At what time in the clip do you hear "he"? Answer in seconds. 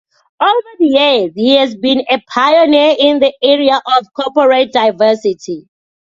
1.35-1.57